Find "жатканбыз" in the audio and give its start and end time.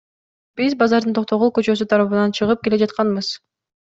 2.85-3.33